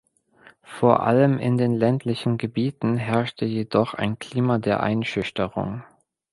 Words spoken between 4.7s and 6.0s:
Einschüchterung.